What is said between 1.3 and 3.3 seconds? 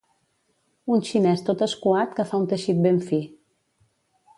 tot escuat que fa un teixit ben fi.